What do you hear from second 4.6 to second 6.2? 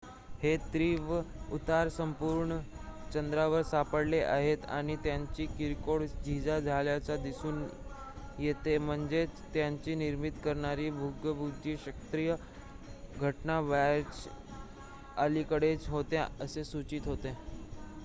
आणि त्यांची किरकोळ